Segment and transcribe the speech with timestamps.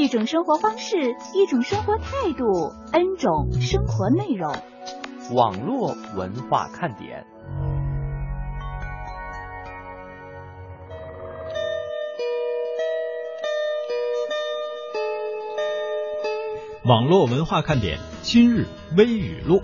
[0.00, 4.50] 一种生活方式，一种生活态度，N 种生活内容。
[5.34, 7.26] 网络文化看点。
[16.86, 19.60] 网络文化看点今日微语录。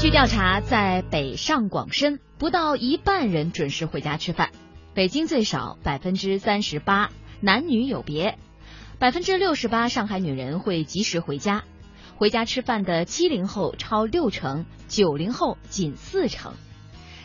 [0.00, 4.48] 据调查，在北上广深，不到一半人准时回家吃饭；
[4.94, 7.10] 北京最少百分之三十八，
[7.42, 8.38] 男女有别，
[9.02, 11.64] 百分之六十八上海女人会及时回家。
[12.14, 16.52] 回家吃饭的七零后超六成，九零后仅四成。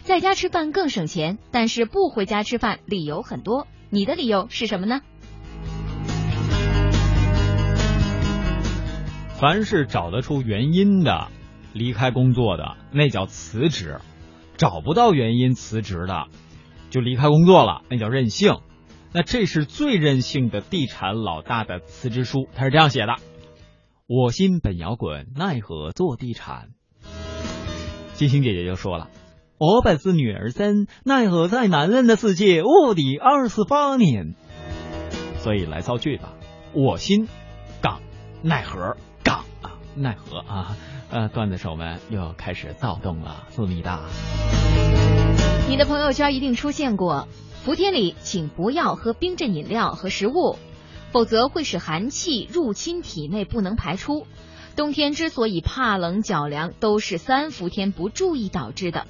[0.02, 3.68] 在家吃饭更省钱，但是不回家吃饭理由很多。
[3.92, 5.02] 你的理由是什么呢？
[9.40, 11.28] 凡是找得出原因的，
[11.74, 14.00] 离开工作的，那叫辞职；
[14.58, 16.26] 找不到原因辞职的，
[16.90, 18.62] 就离开工作了，那叫任性。
[19.14, 23.16] 那这是最任性的地产老大的辞职书，他是这样写的
[24.06, 26.70] ：“我心本摇滚，奈何做地产。”
[28.14, 29.10] 金星姐姐就说了
[29.58, 34.36] ：“我本是女儿身，奈何在男人的世界卧底二十八年。”
[35.40, 36.34] 所以来造句吧，
[36.74, 37.28] 我心
[37.82, 38.02] 杠
[38.42, 40.76] 奈何杠啊奈何啊，
[41.10, 44.02] 呃，段子手们又开始躁动了，思密达。
[45.70, 47.28] 你的朋友圈一定出现过：
[47.68, 50.58] 伏天里请不要喝冰镇饮料和食物，
[51.12, 54.26] 否则会使寒气入侵体内，不能排出。
[54.78, 59.06] 冬天之所以怕冷脚凉，都是三伏天不注意导致的。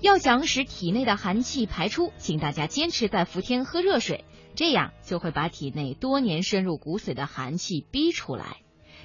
[0.00, 8.58] 要想使体内的寒气排出，请大家坚持在伏天喝热水，这样就会把体内多年深入骨髓的寒气逼出来。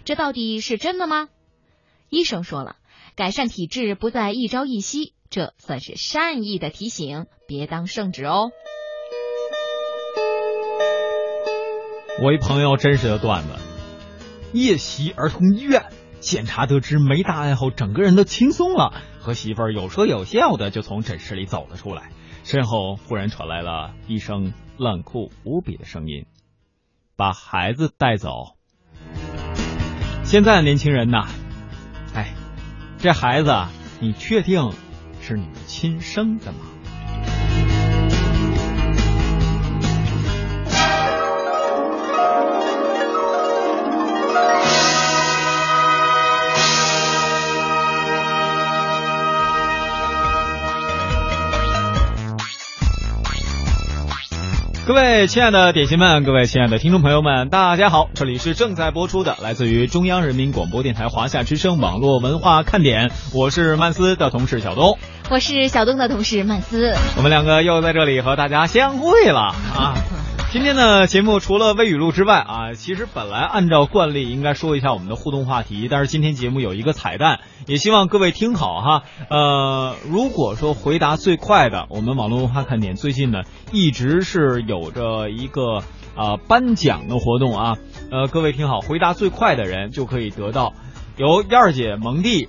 [0.06, 1.30] 这到底是真的吗？
[2.12, 2.76] 医生说了，
[3.16, 8.52] 改善体质不在一朝一夕，这算是善意的提醒，别当圣旨哦。
[12.24, 13.50] 我一朋友真实的段子：
[14.54, 15.86] 夜袭儿童医院，
[16.20, 22.10] 检查得知没大碍后，整个人都轻松了，和媳妇儿有说有笑的就从诊室里走了出来。
[22.44, 26.26] 身后忽然传来了一声冷酷无比的声音
[27.18, 28.56] ：“把孩子带走。”
[30.24, 31.28] 现在年轻人呐，
[32.16, 32.34] 哎，
[32.98, 33.54] 这孩子
[34.00, 34.72] 你确定
[35.28, 36.77] 是你们亲生的吗？
[54.88, 58.10] 各位亲爱的点心们，各位亲爱的听众朋友们，大家好！
[58.14, 64.98] 这里是正在播出的来自于中央人民广播电台华夏之声网络文化看点，我是曼斯的同事小东，
[65.30, 66.94] 我是小东的同事曼斯。
[67.18, 69.94] 我们两个又在这里和大家相会了啊！
[70.50, 79.04] 今天的节目除了微语录之外啊，其实本来按照惯例应该说一下我们的互动话题，但是今天节目有一个彩蛋，也希望各位听好哈。
[79.30, 83.42] 呃，如果说回答最快的，我们网络文化看点最近呢
[83.74, 85.84] 一直是有着一个
[86.16, 87.76] 啊、颁奖的活动啊，
[88.10, 90.74] 呃，各位听好，回答最快的人就可以得到
[91.18, 92.48] 由燕儿姐蒙蒂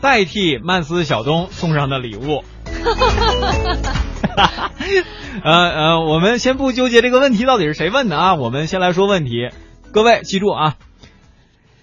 [0.00, 2.42] 代替曼斯小东送上的礼物。
[5.42, 9.50] 呃呃，我们先不纠结这个问题到底是谁问的啊，我们先来说问题。
[9.92, 10.76] 各位记住啊，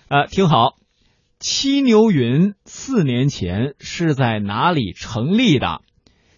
[0.08, 0.76] 呃，听好，
[1.40, 5.82] 七牛云四年前是在哪里成立的？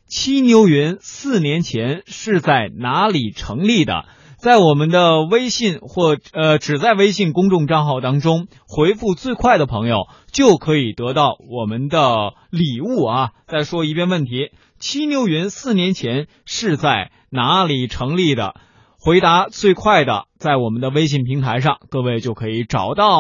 [0.08, 4.06] 七牛云四年前是在哪里成立的？
[4.46, 13.32] 在我们的微信或呃只在微信公众账号当中回复最快的朋友，就可以得到我们的礼物啊！
[13.48, 18.54] 再说一遍问题：七牛云四年前是在哪里成立的？
[19.00, 23.18] 回答最快的，在我们的微信平台上，各位就可以找到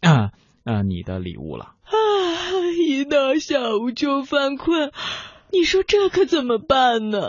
[0.00, 0.30] 呃
[0.64, 1.66] 呃你的礼物了。
[1.84, 1.94] 啊，
[2.84, 4.90] 一到下午就犯困，
[5.52, 7.28] 你说这可怎么办呢？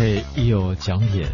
[0.00, 0.24] 呢？
[0.34, 1.26] 嘿，有奖品，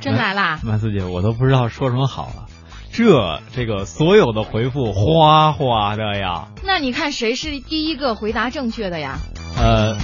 [0.00, 0.58] 真来啦！
[0.64, 2.46] 曼斯姐，我都不知道说什么好了。
[2.92, 6.48] 这这个所有的回复哗哗的呀。
[6.64, 9.18] 那你看谁是第一个回答正确的呀？
[9.56, 9.96] 呃，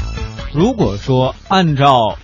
[0.55, 2.16] 如果说按照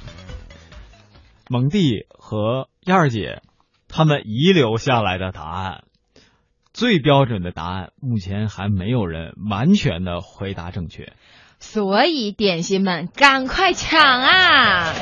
[1.50, 3.42] 蒙蒂和燕儿姐
[3.88, 5.84] 他们遗留下来的答案，
[6.72, 11.12] 最标准的答案，目前还没有人完全的回答正确。
[11.64, 14.92] 所以点心们赶快抢啊！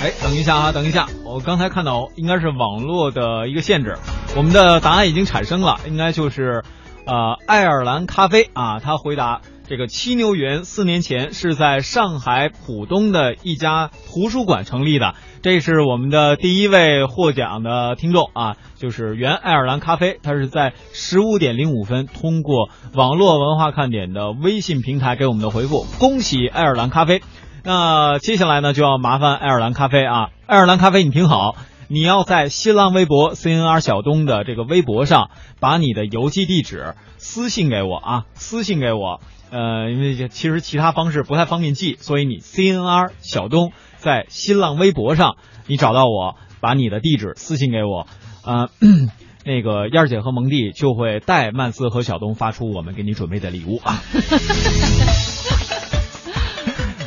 [0.00, 3.98] 哎，等一下啊，等一下，我刚才看到应该是网络的一个限制，
[4.34, 6.62] 我们的答案已经产生了，应该就是
[7.04, 27.22] 呃爱尔兰咖啡啊，他回答这个七牛园四年前是在上海浦东的一家图书馆成立的，这是我们的第一位获奖的听众啊，就是原爱尔兰咖啡，他是在十五点零五分通过网络文化看点的微信平台给我们的回复，恭喜爱尔兰咖啡。
[27.62, 31.56] 那接下来呢，就要麻烦爱尔兰咖啡啊，爱尔兰咖啡，你听好，
[31.88, 39.22] 你要在新浪微博 CNR 小东的这个微博上，把你的邮寄地址私信给我啊，私信给我。
[39.54, 45.36] 呃，因为其实其他方式不太方便记，所以你 CNR 小东在新浪微博上，
[45.68, 48.08] 你找到我，把你的地址私信给我，
[48.44, 48.68] 呃，
[49.46, 54.02] 那个燕儿姐和蒙蒂就会代曼斯和小东发出我们给你准备的礼物啊。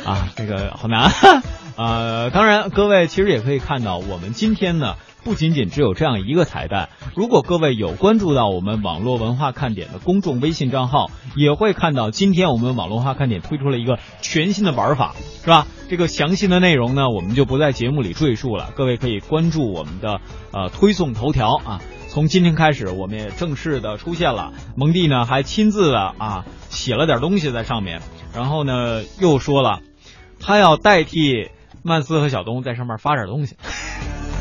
[0.06, 1.12] 啊，这个好难。
[1.76, 4.94] 呃，当然，各位其实也可以看到，我们今天呢，
[5.24, 6.88] 不仅仅只有这样一个彩蛋。
[7.14, 15.66] 如果各位有关注到我们网络文化看点的公众微信账号，也会看到今天我们网络文化看点推出了一个全新的玩法，是吧？
[15.88, 18.72] 这个详细的内容呢，我们就不在节目里赘述了。
[18.76, 20.20] 各位可以关注我们的
[20.52, 21.80] 呃推送头条啊。
[22.08, 24.52] 从今天开始，我们也正式的出现了。
[24.76, 28.00] 蒙蒂呢，还亲自的啊写了点东西在上面，
[28.34, 29.80] 然后呢又说了。
[30.40, 31.48] 他要代替
[31.82, 33.56] 曼斯和小东在上面发点东西，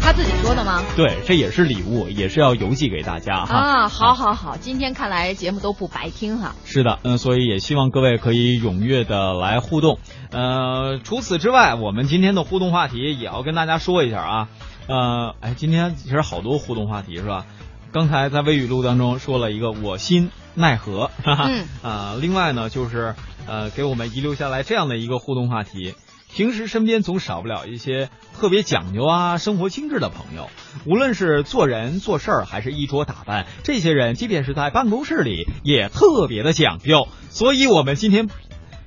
[0.07, 0.81] 他自己说的吗？
[0.95, 3.54] 对，这也是礼物，也是要邮寄给大家哈。
[3.54, 6.56] 啊，好，好，好，今天看来节目都不白听哈。
[6.63, 10.00] 是的，嗯，所以也希望各位可以踊跃的来互动。
[10.31, 14.48] 呃，除此之外，我们今天的互动话题也要跟大家说一下啊。
[14.88, 17.45] 呃，哎，今天其实好多互动话题是吧？
[17.92, 21.50] 刚才在微语录当中说了一个我心奈何，哈哈。
[21.50, 21.65] 嗯。
[21.83, 23.13] 啊，另外呢就是。
[23.50, 25.95] 呃，给我们遗留下来这样的一个互动话题。
[26.34, 28.10] 平时身边总少不了一些
[28.40, 30.50] 特别讲究啊、生活精致的朋友，
[30.86, 37.08] 无论是做人做事儿还是衣着打扮，这些人即便是在办公室里也特别的讲究。
[37.30, 38.28] 所以，我们今天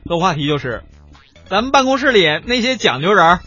[0.05, 0.85] 的话题就是
[1.47, 3.41] 咱们办公室里那些讲究人儿。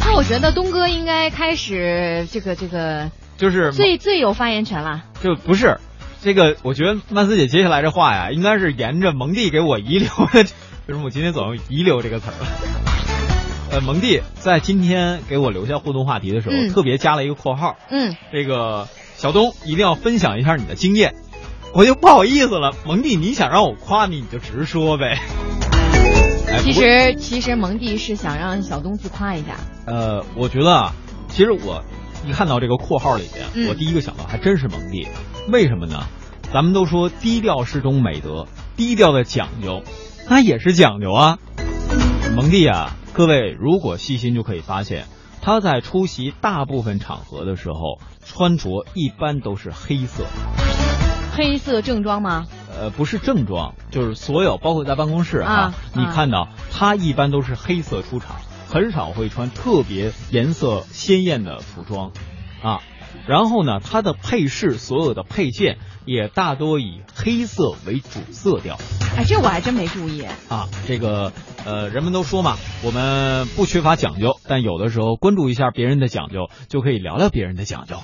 [0.00, 5.02] 那我觉得东哥应该开始这个这个，就是最最有发言权了。
[5.20, 5.78] 就不是。
[6.22, 10.46] 这个我觉得曼斯姐接下来这话呀，应该是沿着蒙蒂给我遗留的。
[10.86, 12.34] 为什么我今天总用“遗留”这个词儿？
[13.72, 17.76] 呃，蒙蒂在今天给我留下互动话题的时候，嗯、特别加了一个括号。
[17.90, 18.86] 嗯，这个
[19.16, 21.14] 小东一定要分享一下你的经验。
[21.72, 25.18] 我就不好意思了，蒙蒂，你想让我夸你，你就直说呗。
[26.52, 29.56] 哎、其实其实蒙蒂是想让小东自夸一下。
[29.86, 30.92] 呃，我觉得啊，
[31.30, 31.82] 其实我
[32.26, 35.08] 一看到这个括号里边，嗯、我第一个想到还真是蒙蒂。
[35.50, 36.04] 为什么呢？
[36.52, 39.82] 咱们都说低调是种美德，低调的讲究，
[40.28, 41.38] 那也是讲究啊。
[42.34, 45.06] 蒙蒂啊，各位如果细心就可以发现，
[45.40, 50.24] 他在出席大部分场合的时候，穿着一般都是黑色。
[51.36, 52.46] 黑色正装吗？
[52.76, 58.36] 呃，不是正装，就是所有，包括在办公室啊，啊你看到他一般都是黑色出场，
[58.68, 62.10] 很少会穿特别颜色鲜艳的服装，
[62.62, 62.80] 啊。
[63.26, 68.78] 然后呢，它的配饰所有的配件也大多以黑色为主色调。
[69.16, 70.68] 哎，这我还真没注意啊。
[70.86, 71.32] 这个
[71.64, 77.96] 呃，人们都说嘛，我们不缺乏讲究，但有的时候关注一下别人的讲究，就可以聊聊别人的讲究。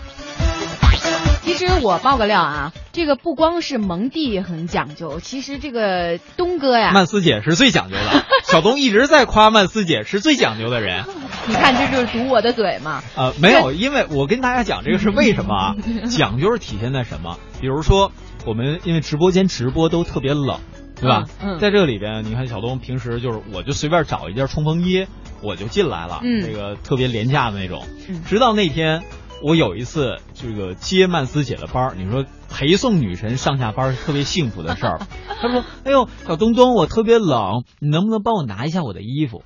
[1.53, 8.25] 其实我爆个料啊，这个不光是蒙蒂很讲究，其实这个东哥呀，曼斯姐是最讲究的。
[8.47, 11.05] 小东一直在夸曼斯姐是最讲究的人。
[11.49, 13.03] 你看，这就是堵我的嘴嘛。
[13.17, 15.77] 呃，没有，因为我跟大家讲这个是为什么啊？
[16.09, 17.37] 讲究是体现在什么？
[17.61, 18.13] 比如说，
[18.47, 20.61] 我们因为直播间直播都特别冷，
[21.01, 21.25] 对吧？
[21.43, 21.59] 嗯。
[21.59, 25.07] 在这里边，你看小东平时就是，我就随便找一件冲锋衣，
[25.43, 26.21] 我就进来了。
[26.23, 26.41] 嗯。
[26.47, 27.85] 那个特别廉价的那种。
[28.09, 28.23] 嗯。
[28.25, 29.03] 直到那天。
[29.43, 35.01] 我有一次这个接曼斯姐的班儿你说陪送女神上下班是特别幸福的事儿。
[35.41, 39.43] 她说：“哎呦，小东东，我特别冷，你能不能帮我拿一下我的衣服？”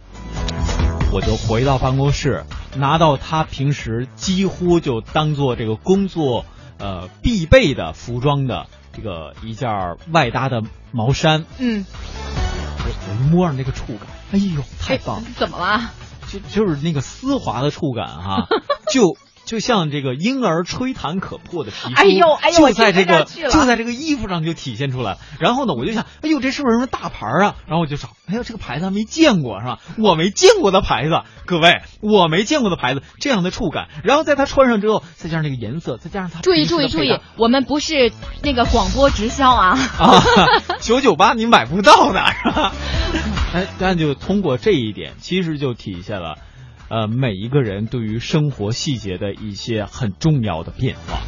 [1.12, 2.44] 我就回到办公室，
[2.76, 6.44] 拿到她平时几乎就当做这个工作
[6.78, 9.70] 呃必备的服装的这个一件
[10.10, 11.44] 外搭的毛衫。
[11.58, 15.22] 嗯，我我一摸上那个触感，哎呦，太棒！
[15.22, 15.92] 了怎么了？
[16.26, 18.48] 就就是那个丝滑的触感哈，
[18.90, 19.16] 就。
[19.44, 25.18] 就像这个婴儿吹弹可破的皮肤，哎呦哎呦，就在这个就在这个衣服上就体现出来。
[25.38, 27.56] 然后呢，我就想，哎呦，这是不是什么大牌啊？
[27.66, 29.78] 然后我就找，哎呦，这个牌子还没见过是吧？
[29.98, 33.88] 我没见过的牌子，各位，我没见过的牌子，这样的触感。
[34.02, 40.22] 然后在它穿上之后，再加上这个颜色，再加上它注意注意注意，我们不是那个广播直销啊啊，
[40.80, 42.72] 九九八你买不到的是吧？
[43.52, 46.38] 哎，但就通过这一点，其实就体现了。
[46.88, 51.18] 呃，每一个人对于生活细节的一些很重要的变化。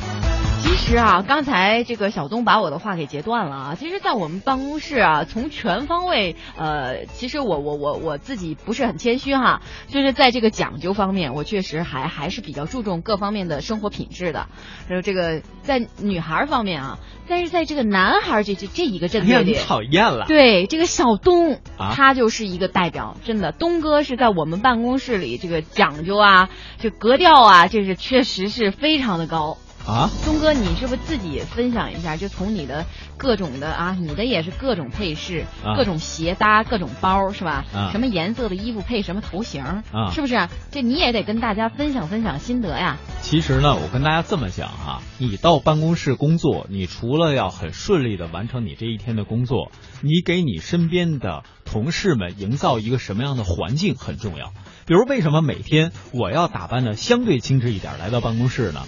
[0.60, 3.74] 其实啊，刚才这个小东把我的话给截断了啊。
[3.76, 14.46] 其实，在我们办公室啊，从全方位，呃，其实我我我我自己不是很谦虚哈，就是在这个讲究方面，我确实还还是比较注重各方面的生活品质的。
[14.88, 16.98] 然后这个在女孩方面啊，
[17.28, 20.26] 但是在这个男孩这这这一个阵列里，讨厌了。
[20.26, 26.50] 对，这个小东啊，他就是一个代表，真的，东哥是在我们办公室里这个讲究啊，
[26.80, 29.58] 这格调啊，这是确实是非常的高。
[29.86, 32.16] 啊，东哥，你是不是自己分享一下？
[32.16, 32.84] 就从你的
[33.16, 35.44] 各种的啊，你的也是各种配饰，
[35.76, 37.64] 各种鞋搭，各种包，是吧？
[37.72, 40.48] 啊，什么颜色的衣服配什么头型，啊，是不是？
[40.72, 42.96] 这你也得跟大家分享分享心得呀。
[43.22, 54.52] 其实呢，我跟大家这么讲哈，你到办公室工作，你除了要很顺利的完成你这一天的工作，你给你身边的同事们营造一个什么样的环境很重要。
[54.84, 58.82] 比如，为什么每天我要打扮的相对精致一点来到办公室呢？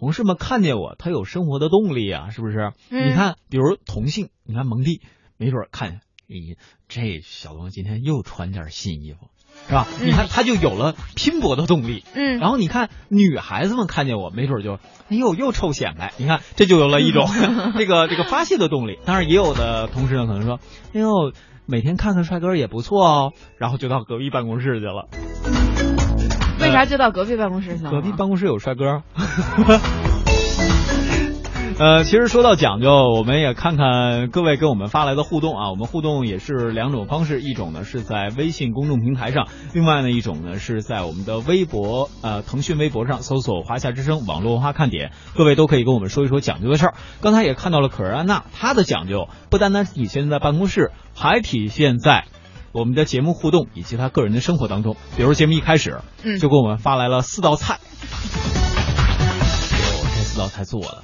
[0.00, 2.72] 同事们看见我，他有生活的动力啊，是不是？
[2.88, 5.02] 你看，比如同性，你看蒙蒂，
[5.36, 6.56] 没准看见，你
[6.88, 9.28] 这小东今天又穿件新衣服，
[9.68, 9.86] 是吧？
[10.02, 12.02] 你看他就有了拼搏的动力。
[12.14, 12.38] 嗯。
[12.38, 14.78] 然后你看女孩子们看见我，没准就，
[15.10, 16.14] 哎呦，又臭显摆。
[16.16, 17.28] 你看这就有了一种
[17.76, 18.98] 这个这个发泄的动力。
[19.04, 20.60] 当然，也有的同事呢可能说，
[20.94, 21.10] 哎呦，
[21.66, 25.59] 每天看看帅哥也不错哦，然后就到隔壁办公室去了。
[26.70, 27.90] 为啥就到隔壁办公室去了？
[27.90, 29.02] 隔壁办公室有帅哥。
[31.78, 35.70] 呃，其实说到讲究，我们也看看各位给我们发来的互动啊。
[35.70, 46.94] 我们互动也是两种方式，一种呢是在微信公众平台上，另外呢一种呢是在我们的微博呃腾讯微博上搜索“华夏之声网络文化看点”，各位都可以跟我们说一说讲究的事儿。
[47.22, 52.26] 刚才也看到了可儿安娜，她的讲究不单单体现在办公室，还体现在。
[52.72, 57.78] 我们的节目互动以及他个人的生活当中，比如节目一开始，嗯，就给我们发来了四道菜，
[60.14, 61.02] 这四道菜做的，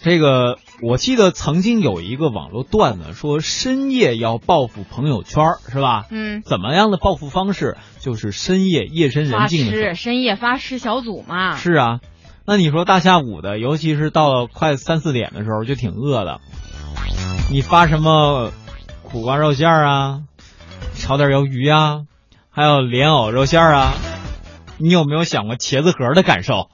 [0.00, 6.06] 这个我记得曾经有一个网络段子说深夜要报复朋友圈，是吧？
[6.10, 7.76] 嗯，怎么样的报复方式？
[7.98, 11.56] 就是深夜夜深人静的时候，深夜发誓小组嘛。
[11.56, 12.00] 是啊，
[12.46, 16.40] 那你说大下午的，尤其是到了快三四点的时候，就挺饿的，
[17.50, 18.52] 你发什么
[19.02, 20.22] 苦瓜肉馅啊？
[20.94, 22.02] 炒点鱿鱼啊，
[22.50, 23.92] 还有莲藕肉馅儿啊，
[24.78, 26.68] 你有没有想过茄子盒的感受？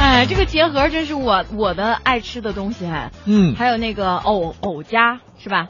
[0.00, 3.12] 哎，这个茄盒真是我我的爱吃的东西哎。
[3.24, 5.68] 嗯，还有那个藕藕夹是吧？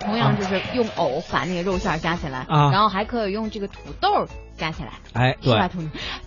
[0.00, 4.26] 同样就是用藕把那个肉馅夹起来，啊，然后还可以用这个土豆
[4.56, 4.90] 夹起来。
[5.12, 5.58] 哎，对，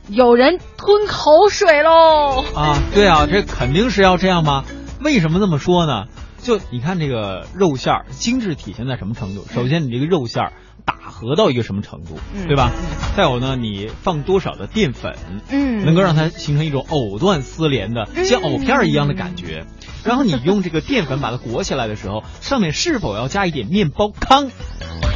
[0.10, 2.44] 有人吞口水喽！
[2.54, 4.66] 啊，对啊，这肯定是要这样吗？
[5.00, 6.06] 为什么这么说呢？
[6.44, 9.46] 就你看这个肉馅儿精致体现在什么程度？
[9.54, 10.54] 首先你这个肉馅儿
[10.86, 12.18] 打合到一个什么程度，
[12.48, 12.72] 对吧？
[13.16, 15.16] 再有呢，你放多少的淀粉，
[15.50, 19.66] 嗯，能够让它形成一种藕断丝连的像藕片儿一样的感觉。
[20.04, 24.50] 然后你用这个淀粉把它裹起来的时候，上面是否要加一点面包糠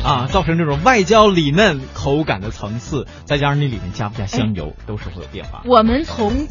[0.03, 3.07] 啊，造成这种外焦里嫩口感的层次？
[3.25, 5.63] 再加上你里面加不加香油，都是会有变化。
[5.65, 6.47] 我们从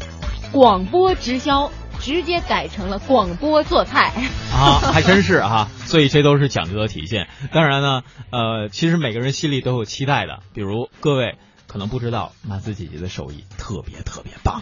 [0.51, 1.71] 广播直销。
[1.99, 4.11] 直接改成了广播做菜
[4.53, 7.27] 啊，还真是哈，所以这都是讲究的体现。
[7.51, 11.35] 当然呢，呃，其实每个人心里都有期待的，比如各位
[11.67, 14.61] 可能不知道，马子姐姐的手艺特别特别棒。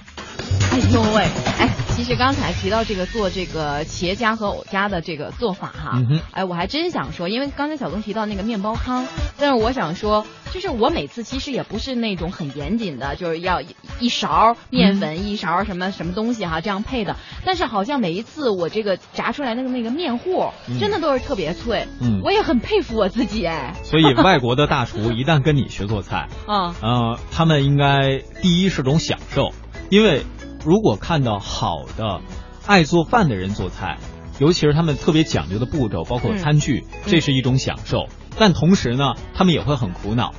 [0.71, 1.27] 哎呦喂，
[1.59, 9.05] 哎，其实刚才提到这个做这个企业家和偶家的这个做法哈，嗯哎，我还真想说，因为刚才小东提到那个面包糠，
[9.37, 13.61] 但是我想说，就是我每次其实也不是那种很严谨的，就是要
[13.99, 17.15] 一一勺面粉，一勺什么什么东西哈，这样配的。
[17.45, 23.73] 但是好像每一次我这个炸出来那个那个面糊，嗯真的都是特别脆，嗯我也很佩服我自己哎。
[23.83, 29.49] 所以外国的大厨一旦跟你学做菜， 啊，呃，他们应该第一是种享受，
[29.89, 30.25] 因为
[30.65, 32.21] 如果看到好的
[32.67, 33.97] 爱做饭的人做菜，
[34.39, 38.07] 尤其是他们特别讲究的步骤，包括嗯餐具，这是一种享受。
[38.37, 40.33] 但同时呢，他们也会很苦恼。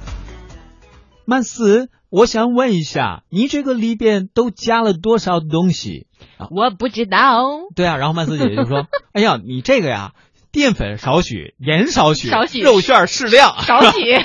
[1.26, 6.06] 曼斯，我想问一下，你这个里边都加了多少东西？
[6.48, 7.42] 我不知道，
[7.74, 10.12] 对啊，然后曼斯姐姐就说：“哎呀，你这个呀，
[10.52, 14.12] 淀粉少许，盐少许，少许肉馅儿适量。”少许。
[14.12, 14.24] 呃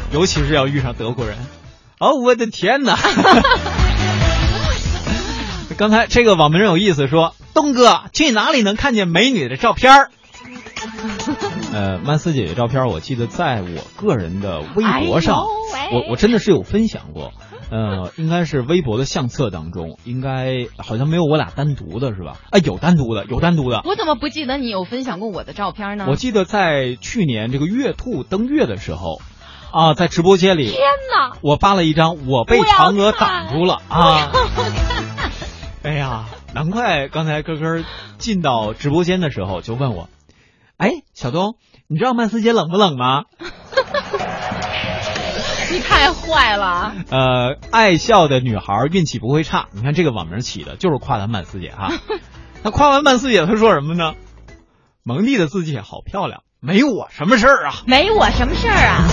[0.14, 1.36] 尤其是要遇上德国人。
[1.98, 2.96] 哦，我的天哪！
[5.76, 10.10] 刚才这个网民有意思说，东哥去哪里能看见美女的照片儿？
[11.78, 17.30] 呃，曼斯姐姐照片，我记得在我个人的微博上，哎我我真的是有分享过。
[17.70, 22.36] 呃，应该是微博的相册当中，应该好像没有我俩单独的是吧？
[22.50, 23.82] 哎，有单独的，有单独的。
[23.84, 26.06] 我怎么不记得你有分享过我的照片呢？
[26.08, 29.20] 我记得在去年这个月兔登月的时候，
[29.70, 30.80] 啊，在直播间里，天
[31.16, 31.36] 哪！
[31.42, 34.32] 我发了一张我被嫦娥挡住了啊！
[35.84, 37.84] 哎呀，难怪刚才哥哥
[38.16, 40.08] 进到直播间的时候就问我，
[40.78, 41.56] 哎，小东，
[41.88, 43.24] 你知道曼斯姐冷不冷吗？
[45.70, 46.94] 你太坏了！
[47.10, 49.66] 呃，爱笑的女孩运气不会差。
[49.72, 51.92] 你看这个网名起的就是夸咱曼斯姐哈。
[52.62, 54.14] 那夸完曼斯姐，她说什么呢？
[55.02, 57.74] 蒙蒂的字迹好漂亮，没我什么事儿啊。
[57.86, 59.04] 没我什么事儿啊！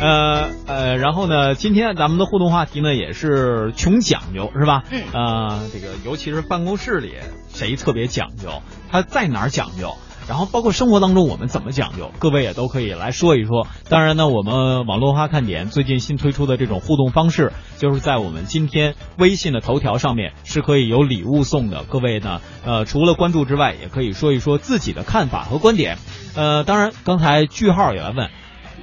[0.00, 4.82] 呃呃，然后呢，今天咱们的互动话题呢也是穷讲究，是吧？
[4.90, 7.14] 嗯呃，这个尤其是办公室里
[7.52, 9.92] 谁特别讲究，他在哪儿讲究，
[10.26, 13.66] 然后包括生活当中我们怎么讲究，各位也都可以来说一说。
[13.90, 21.84] 当然呢，我们网络花看点最近新推出的这种互动方式，就是在我们今天微信的头条上面是可以有礼物送的。
[21.84, 25.98] 各位呢，呃，除了关注之外，也可以说一说自己的看法和观点。
[26.34, 28.30] 呃，当然，刚才句号也来问。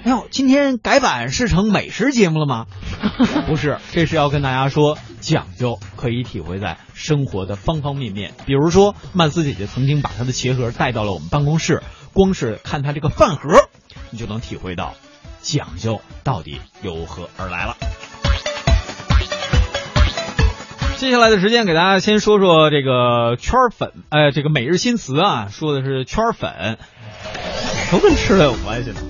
[0.08, 2.68] 哎呦，今天改版是成美食节目了吗？
[3.46, 8.32] 不是，这是要跟大家说，讲究可以体会在生活的方方面面。
[8.46, 13.50] 比如说，曼斯姐姐曾经把她的鞋盒带到了我们办公室，光是看她这个饭盒，
[14.10, 14.94] 你就能体会到
[15.42, 17.76] 讲究到底由何而来了。
[20.96, 26.78] 接下来的时间给大家先说说这个圈儿粉，呃，这个每日新词啊，说的是圈儿粉，
[27.92, 29.02] 都跟吃的有关系呢。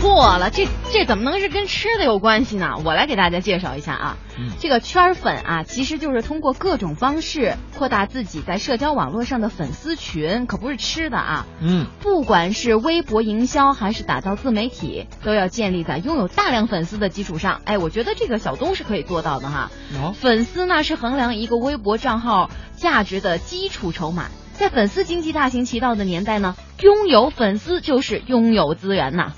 [0.00, 2.76] 错了，这这怎么能是跟吃的有关系呢？
[2.84, 11.46] 我来给大家介绍一下啊，嗯这个圈粉啊，其实就是通过各种方式扩大自己在社交网络上的粉丝群，可不是吃的啊。
[11.60, 17.60] 嗯，不管是微博营销还是打造自媒体，都要建立在拥有大量粉丝的基础上。
[17.64, 19.70] 哎，我觉得这个小东是可以做到的哈。
[20.00, 24.26] 哦粉丝呢是衡量一个微博账号价值的基础筹码。
[24.52, 29.32] 在粉丝经济大行其道的年代呢，拥有粉丝就是拥有资源呐。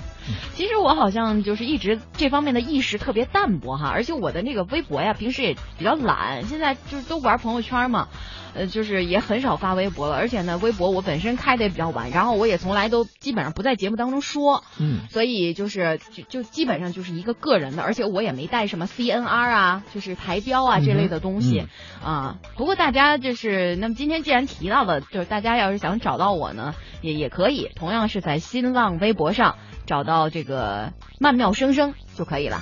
[0.53, 8.07] 其实我好像就是一直这方面的意识特别淡薄哈，而且我的那个微博呀，平时也比较懒，现在就是都玩朋友圈嘛，
[8.53, 21.65] 呃，就是也很少发微博了，而且呢，微博我本身开的也比较晚，然后我也从来都基本上不在节目当中说，嗯，所以就是就就基本上就是一个个人的，而且我也没带什么 CNR 啊，就是台标啊这类的东西、
[22.03, 22.37] 啊。
[22.55, 32.61] 不过大家就是，那么今天既然提到了，就是大家要是想找到我呢，也也可以，同样是在新浪微博上找到这个曼妙生生就可以了。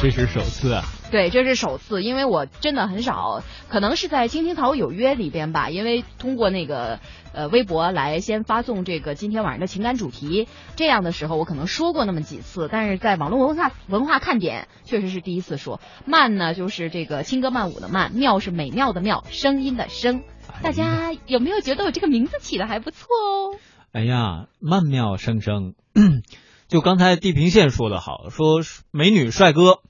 [0.00, 0.84] 这是首次啊。
[1.10, 7.00] 对，这是首次，因为我真的很少，可能是在《青青草有约》里边吧，因为通过那个
[7.32, 10.46] 呃微博来先发送这个今天晚上的情感主题，
[10.76, 15.80] 这样的时候我可能说过那么几次，但是在网络文化文化看点确实是第一次说。
[16.04, 20.22] 慢呢就是这个轻歌曼舞的慢，妙是美妙的妙，声音的声。
[20.62, 23.58] 大家有没有觉得我这个名字起的还不错哦？
[23.92, 25.74] 哎呀，曼妙生生，
[26.68, 28.60] 就刚才地平线说的好，说
[28.92, 29.80] 美女帅哥，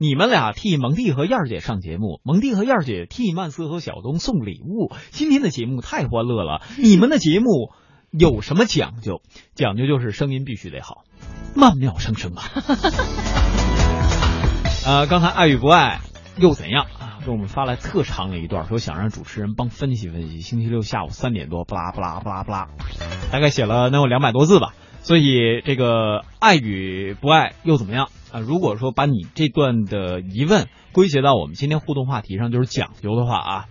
[0.00, 4.92] 你们俩替蒙蒂和燕儿姐上节目，蒙蒂和燕儿姐替曼斯和小东送礼物。
[5.10, 7.72] 今天的节目太欢乐了，你们的节目
[8.12, 9.22] 有什么讲究？
[9.56, 11.02] 讲究就是声音必须得好，
[11.56, 12.44] 曼妙生生啊。
[14.86, 15.98] 呃，刚才爱与不爱
[16.36, 17.18] 又怎样啊？
[17.24, 20.42] 给我们发来特长的一段，说想让主持人帮分析分析。
[20.42, 22.68] 星期六下午三点多，不拉不拉不拉不拉，
[23.32, 24.74] 大概写了能有两百多字吧。
[25.02, 28.10] 所以这个爱与不爱又怎么样？
[28.32, 33.64] 啊，如果说把你这段的疑问归结到我们今天互动话题上，就是讲究的话啊。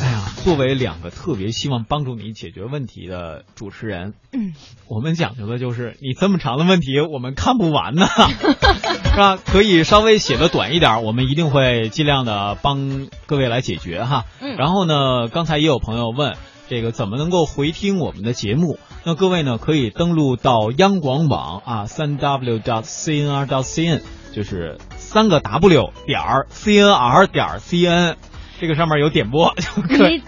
[0.00, 4.52] 哎呀，作为两个特别希望帮助你解决问题的主持人，嗯，
[4.86, 8.06] 我们讲究的就是你这么长的问题我们看不完呢，
[9.10, 9.36] 是吧？
[9.36, 14.24] 可以稍微写的短一点，我们一定会尽量的帮各位来解决哈。
[14.40, 16.36] 嗯然后呢，刚才也有朋友问
[16.68, 18.78] 这个怎么能够回听我们的节目？
[19.04, 24.02] 那各位呢可以登录到央广网啊，三 w dot cnr dot cn，
[24.34, 28.16] 就是三个 w 点儿 cnr 点儿 cn，
[28.60, 29.54] 这个上面有点播
[29.88, 30.22] 你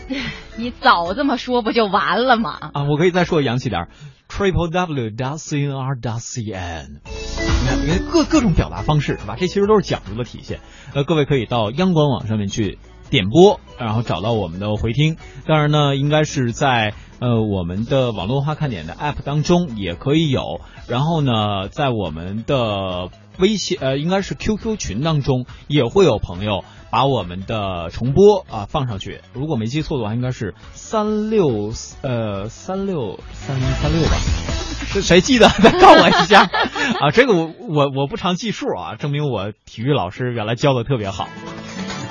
[0.57, 2.59] 你早这么说不就完了吗？
[2.72, 2.85] 啊。
[2.85, 3.88] 我可以再说洋气点儿
[4.29, 7.00] ，triple w dot cnr dot cn。
[7.62, 9.37] 你看，你看各各种表达方式是吧？
[9.38, 10.61] 这其实都是讲究的体现。
[10.94, 12.79] 呃，各位可以到央广网上面去
[13.11, 15.16] 点播，然后找到我们的回听。
[15.46, 20.61] 当然呢，应该是在呃我们的网络文化看点的 App 当中也可以有。
[20.87, 29.20] 然后呢，在我们的微信呃应该是 QQ 群当中也会有朋友把我们的重播啊放上去。
[29.33, 34.16] 如果没记错的话，应该是三六呃三六三三六吧。
[34.92, 35.49] 是谁记得？
[35.49, 36.42] 再告我一下
[37.01, 37.12] 啊！
[37.12, 41.29] 这个我我我不常记数啊，证明我体育老师原来教的特别好。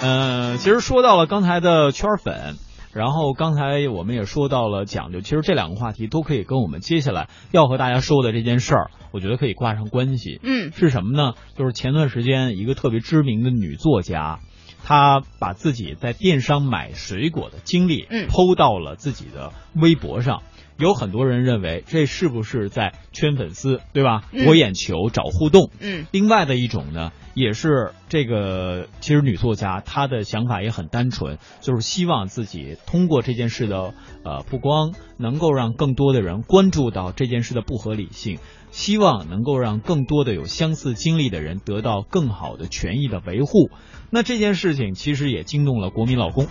[0.01, 2.55] 嗯、其实说到了刚才的圈粉，
[2.93, 10.39] 然后刚才我们也说到了讲究，其实这两个话题都可以跟我们接下来要和大家说的这件事儿，我觉得可以挂上关系。
[10.41, 11.33] 嗯是什么呢？
[11.57, 14.39] 就是前段时间一个特别知名的女作家，
[14.83, 20.43] 她把自己在电商买水果的经历，嗯抛到了自己的微博上。
[20.79, 24.23] 有很多人认为这是不是在圈粉丝，对吧？
[24.31, 25.69] 嗯博眼球、找互动。
[25.79, 38.39] 嗯另外的一种呢，也是这个，其实女作家她的想法也很单纯，就是希望自己通过这件事的呃曝光，能够让更多的人关注到这件事的不合理性，
[38.71, 43.69] 希望能够让更多的有相似经历的人得到更好的权益的维护。
[44.09, 46.47] 那这件事情其实也惊动了国民老公，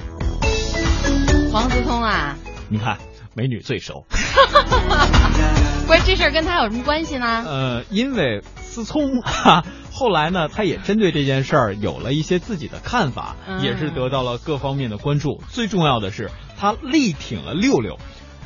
[1.51, 2.37] 王思聪啊，
[2.69, 2.99] 你看
[3.39, 4.05] 美女最熟。
[5.87, 7.45] 不是这事儿跟他有什么关系呢？
[7.47, 15.41] 呃，因为思聪哈， 后来呢，他也针对这件事儿有了一些自己的看法，嗯也是得到了各方面的关注。
[15.49, 17.97] 最重要的是，他力挺了六六。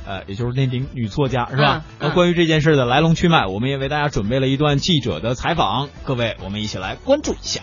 [0.05, 1.79] 呃，也就是那名女作家是吧？
[1.79, 7.63] 嗯嗯那关于这件事的来龙去脉，我们也为大家准备了一段记者的采访，各位，我们一起来关注一下。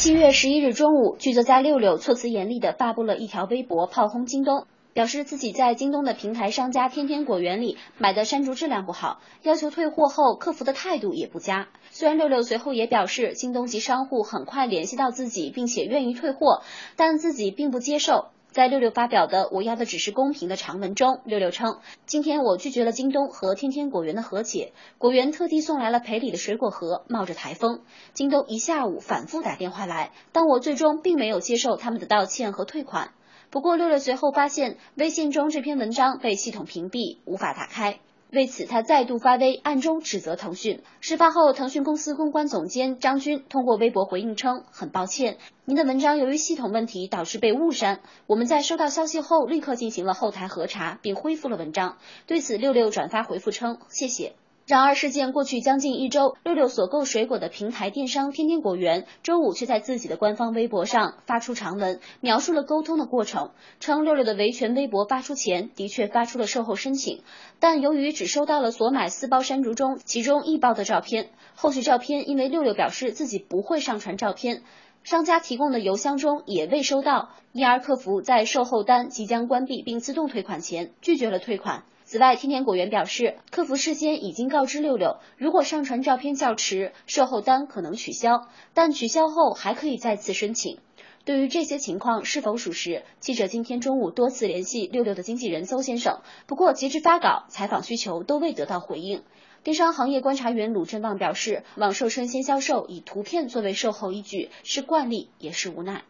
[0.00, 11.68] 七月十一日中午，剧作家六六措辞严厉地发布了一条微博，炮轰京东，表示自己在京东的平台商家天天果园里买的山竹质量不好，要求退货后客服的态度也不佳。
[11.90, 16.62] 虽然六六随后也表示，京东及商户很快联系到自己，并且愿意退货，
[16.96, 18.28] 但自己并不接受。
[18.52, 27.82] 在六六发表的“我要的只是公平”的长文中，六六称：“今天我拒绝了京东和天天果园的和解，果园特地送来了赔礼的水果盒，冒着台风。
[28.12, 33.12] 京东一下午反复打电话来，但我最终并没有接受他们的道歉和退款。
[33.50, 38.00] 不过六六随后发现微信中这篇文章被系统屏蔽，无法打开。
[38.32, 40.82] 为此，他再度发威，暗中指责腾讯。
[41.00, 48.00] 事发后，腾讯公司公关总监张军通过微博回应称：“很抱歉，您的文章由于系统问题导致被误删。
[48.28, 54.34] 我们在收到消息后，立刻进行了后台核查，并恢复了文章。”对此，六六转发回复称：“谢谢。”
[54.70, 67.24] 然而，事件过去将近一周，六六所购水果的平台电商天天果园周五却在自己的官方微博上发出长文，描述了沟通的过程，称六六的维权微博发出前的确发出了售后申请，
[67.58, 74.62] 但由于只收到了所买四包山竹中其中一包的照片，后续照片因为六六表示自己不会上传照片。
[75.02, 81.82] 商家提供的邮箱中也未收到，因而客服在售后单即将关闭并自动退款前拒绝了退款。
[82.10, 90.80] 此外，天天果园表示，客服事先已经告知六六，如果上传照片较迟，售后单可能取消，但取消后还可以再次申请。
[91.24, 99.22] 对于这些情况是否属实，记者今天中午多次联系六六的经纪人邹先生，不过截至发稿，采访需求都未得到回应。
[99.62, 106.02] 电商行业观察员鲁振旺表示，网售生鲜销售以图片作为售后依据是惯例，也是无奈。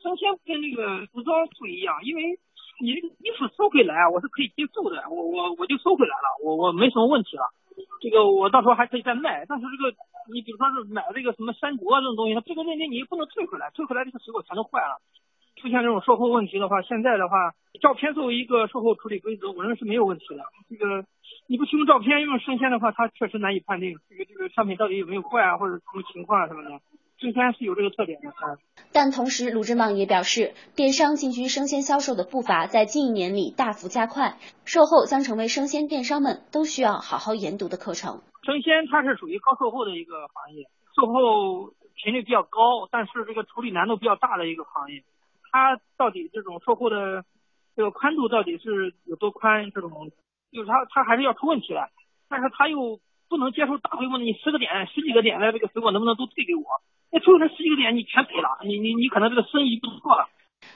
[0.00, 2.38] 生鲜跟那个服装不一样，因为
[2.80, 7.44] 你这个衣服收回来啊，我是可以接受的，我我我就收回来了，我我没什么问题了。
[8.00, 9.96] 这个我到时候还可以再卖，但是这个
[10.32, 14.96] 你比如说是买了这个什么三国啊这种东西，它这个链接你不能退回来，退回来这个水果全都坏了。
[15.60, 20.42] 出现这种售后问题的话，现在的话，照片作为一个售后处理规则，我认为是没有问题的。
[20.70, 21.04] 这个
[21.46, 26.80] 你不提供照片，用生鲜的话，它确实难以判定这个这个商品到底有没有坏啊，或者什么情况啊什么的。
[27.20, 28.30] 生鲜是有这个特点的。
[28.30, 28.56] 啊。
[28.92, 38.22] 但同时，鲁智茂也表示，电商进军生鲜销售的步伐在近一年里大幅加快，售后将成为生鲜电商们都需要好好研读的课程。
[38.42, 40.64] 生鲜它是属于高售后的一个行业，
[40.96, 45.04] 售后频率比较高，但是这个处理难度比较大的一个行业。
[45.52, 47.24] 它到底这种售后的
[47.76, 49.70] 这个宽度到底是有多宽？
[49.72, 50.10] 这种
[50.50, 51.90] 就是它它还是要出问题的，
[52.30, 52.98] 但是它又
[53.30, 56.66] 不能接受大规模的，你十个点、十几个点的这个水果能不能都退给我？
[57.12, 60.26] 那除了这十几个点你全赔了，你你你可能这个生意不能做了。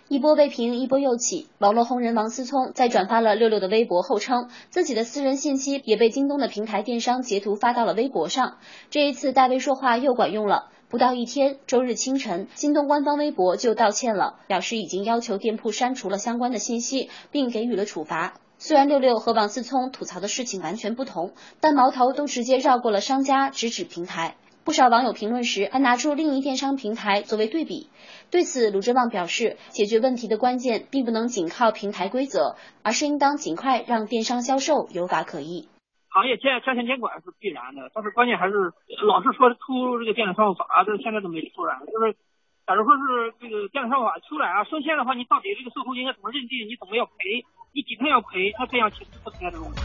[0.08, 1.48] 一波未平，一波又起。
[1.58, 8.58] 网络红人王思聪在转发了六六的微博后称，自己的私人信息也被京东的平台电商截图发到了微博上。
[8.88, 10.70] 这一次大 V 说话又管用了。
[10.88, 18.34] 不到一天，周日清晨，京东官方微博就道歉了，表示已经要求店铺删除了相关的信息，并给予了处罚。
[18.66, 24.36] 虽然六六和王思聪吐槽的事情完全不同，但矛头都直接绕过了商家，直指平台。
[24.64, 27.90] 不少网友评论时还拿出另一电商平台作为对比。
[28.30, 35.68] 对此，鲁智旺表示，解决问题的关键并不能仅靠平台规则，而是应当尽快让电商销售有法可依。
[36.08, 38.72] 行业监加强监管是必然的，但是关键还是
[39.04, 41.76] 老是说出这个电子商务法，这现在都没出来。
[41.84, 42.16] 就是
[42.64, 46.64] 假如说是这个电子商务法出来啊，生鲜的话，你到底这个售后应该怎么认定？
[46.64, 47.44] 你怎么要赔？
[47.76, 48.52] 你几天要赔？
[48.56, 49.82] 他这样其实不存在这种问题。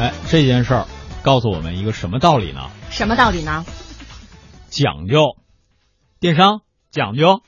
[0.00, 0.84] 哎，这件事儿。
[1.22, 2.68] 告诉我们一个什么道理呢？
[2.90, 3.64] 什么道理呢？
[4.66, 5.36] 讲究，
[6.18, 7.40] 电商讲究。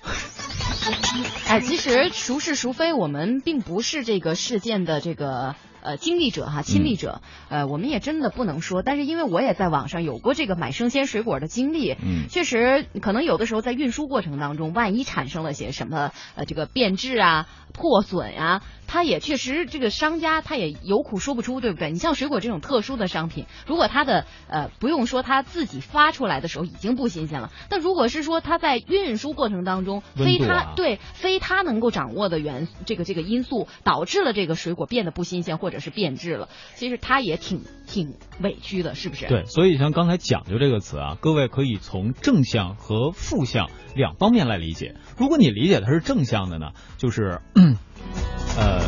[1.48, 5.56] 哎，其实孰是孰非，我们并不是这个事件的这个。
[5.84, 7.20] 呃，经历者哈，亲历者，
[7.50, 21.90] 呃，我们也真的不能说，但是因为我也在网上有过这个买生鲜水果的经历，嗯，确实可能有的时候在运输过程当中，万一产生了些什么呃这个变质啊、破损呀，它也确实这个商家他也有苦说不出，对不对？
[21.90, 35.73] 你像水果这种特殊的商品，如果它的呃不用说他自己发出来的时候已经不新鲜了，但如果是说他在运输过程当中非他对非他能够掌握的原这个这个因素导致了这个水果变得不新鲜或者。
[35.74, 39.26] 者是变质了，其实他也挺挺委屈的，是不是？
[39.26, 44.94] 对，所以像刚才讲究这个词啊，各位可以从正向和负向两方面来理解。
[45.18, 47.40] 如果你理解它是正向的呢，就是
[48.56, 48.80] 呃，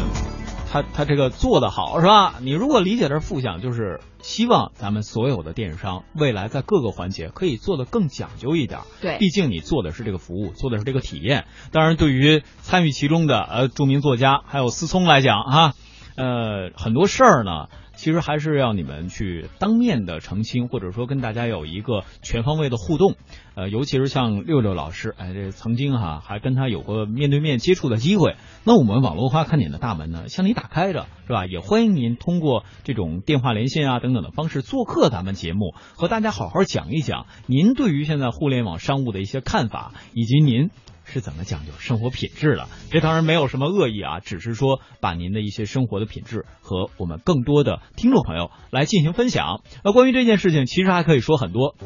[0.70, 2.37] 他他这个做的好是吧？
[2.40, 8.81] 你如果理解的是负向，就是希望咱们所有的电商未来在各个环节可以做的更讲究一点。
[9.01, 11.46] 对，毕竟你做的是这个服务，做的是这个体验。
[11.72, 15.75] 当然，对于参与其中的呃著名作家还有思聪来讲哈。
[16.16, 23.16] 呃，很多事儿呢，其实还是要你们去当面的澄清，或者说跟大家有一个全方位的互动。
[23.55, 28.37] 呃，尤其是像六六老师，哎，这曾经哈还跟他有过面对面接触的机会。
[28.64, 31.46] 那我们网络化看点的大门呢，向你打开着，是吧？
[31.46, 40.70] 也欢迎您通过这种电话连线啊等等的方式做客咱们节目，和大家好好讲一讲您对于现在互联网商务的一些看法，以及您。
[41.07, 42.69] 是怎么讲究生活品质的？
[42.90, 49.62] 这当然没有什么恶意啊，只是说把您的一些生活的品质和我们更多的听众朋友来进行分享。
[49.85, 51.77] 那关于这件事情，其实还可以说很多。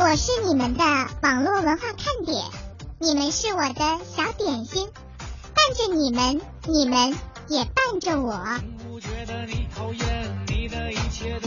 [0.00, 0.82] 我是你们的
[1.22, 2.42] 网络文化看点，
[2.98, 4.88] 你们是我的小点心，
[5.54, 7.14] 伴着你们，你们
[7.48, 8.42] 也伴着我。
[11.24, 11.38] 有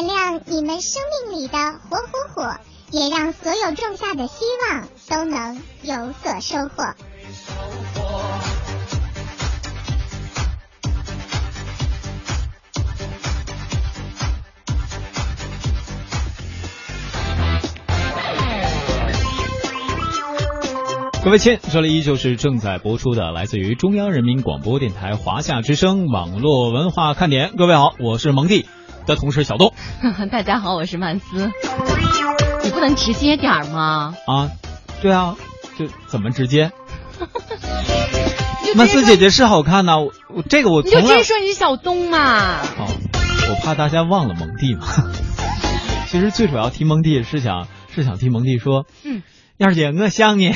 [0.00, 2.56] 点亮你们生命里的火火火，
[2.90, 6.94] 也让所有种下的希望都能有所收获。
[21.22, 27.52] 各位亲，这里依旧是正在播出的，来自于中央人民广播电台华夏之声网络文化看点。
[27.58, 28.64] 各位好，我是蒙蒂
[29.10, 29.74] 的同事小东。
[30.30, 31.50] 大家好，我是曼斯。
[32.62, 34.14] 你不能直接点吗？
[34.26, 34.50] 啊，
[35.02, 35.36] 对啊，
[35.78, 36.70] 就怎么直接？
[38.76, 42.58] 曼斯姐姐是好看呐，我这个我你就直接说你是小东嘛。
[42.62, 42.86] 好，
[43.50, 44.86] 我怕大家忘了蒙蒂嘛。
[46.06, 49.22] 其实最主要提蒙蒂是想是想替蒙蒂说，嗯。
[49.58, 50.54] 燕儿姐，我想你。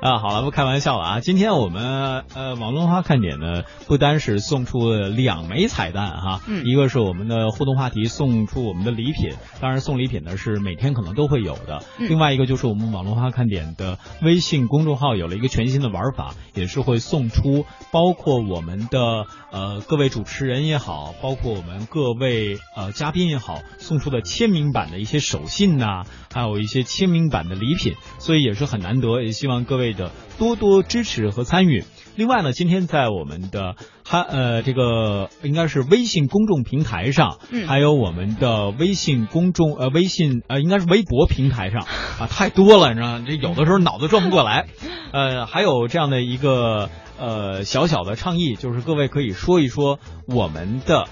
[0.00, 1.20] 啊，好了，不开玩笑了啊！
[1.20, 11.82] 今天我们呃网络文化看点呢，不单是送出了两枚彩蛋哈，嗯一个是我们的互动话题送出我们的礼品，当然送礼品呢是每天可能都会有的。
[11.98, 31.84] 嗯另外一个就是我们网络文化看点的微信公众号有了一个全新的玩法，也是会送出包括我们的呃各位主持人也好，包括我们各位呃嘉宾也好，送出的签名版的一些手信呐、还有一些签名版的礼品，所以也是很难得，也希望各位的多多支持和参与。
[32.14, 41.80] 另外呢，今天在我们的哈呃这个应该是微信公众平台上，嗯还有我们的微信公众呃微信呃应该是微博平台上
[42.20, 43.18] 啊，太多了，你知道？
[43.20, 44.66] 这有的时候脑子转不过来。
[45.12, 51.06] 呃，还有这样的一个呃小小的倡议，就是各位可以说一说我们的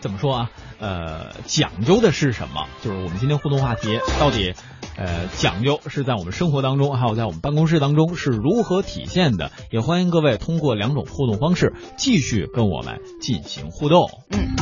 [0.00, 0.50] 怎么说啊？
[0.78, 2.66] 呃，讲究的是什么？
[2.82, 4.52] 就是我们今天互动话题到底，
[4.96, 9.50] 呃，讲究是在我们生活当中，还有在我们办公室当中是如何体现的？
[9.70, 14.08] 也欢迎各位通过两种互动方式继续跟我们进行互动。
[14.30, 14.54] 嗯，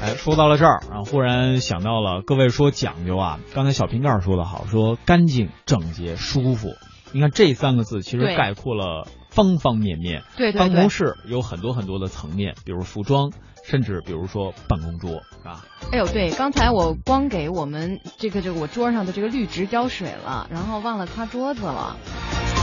[0.00, 6.74] 哎，说到了这儿啊，忽然想到了，各位说讲究啊，刚才小瓶盖说的好，说干净、整洁、舒服。
[7.10, 10.22] 你看这三个字其实概括了方方面面。
[10.36, 13.32] 对对对办公室有很多很多的层面，比如服装，
[13.68, 15.64] 甚至比如说办公桌是吧。
[15.92, 21.96] 哎呦，对，刚才我光给我们这个这个我桌上的这个绿植浇水了，然后忘了擦桌子了。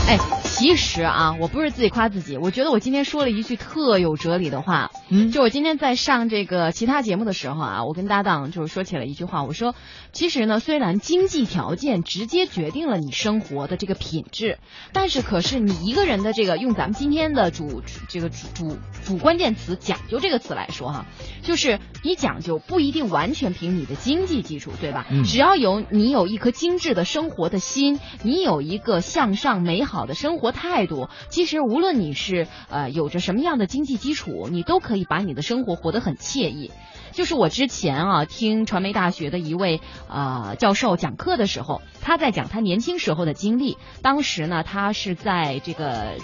[0.08, 4.90] 哎，其实啊，我不是自己夸自己，我觉得我今天说了一句特有哲理的话。
[5.08, 9.74] 嗯，就我今天在上这个其他节目的时候啊，我跟搭档就是说起了一句话，我说，
[10.16, 14.58] 其实呢，虽然经济条件直接决定了你生活的这个品质，
[14.94, 21.04] 但是可是你一个人的这个用咱们今天的主这个主主主关键词“讲究”这个词来说哈，
[21.42, 25.04] 就是你讲究不一定完全凭你的经济基础，对吧？
[25.10, 36.70] 嗯只要有你有一颗精致的生活的心，你有一个向上美好的生活态度，其实无论你是呃有着什么样的经济基础，你都可以把你的生活活得很惬意。
[37.12, 43.76] 就是我之前啊听传媒大学的一位呃教授讲课的时候，他在讲他年轻时候的经历。
[44.02, 46.14] 当时呢，他是在这个